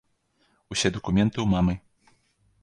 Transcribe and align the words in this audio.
Усе 0.75 0.91
дакументы 0.95 1.37
ў 1.45 1.53
мамы. 1.53 1.75